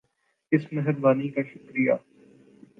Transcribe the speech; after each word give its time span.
اس 0.51 0.61
مہربانی 0.73 1.29
کا 1.29 1.41
شکریہ 1.43 1.93